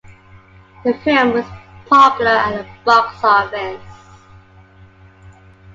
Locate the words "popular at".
1.85-2.57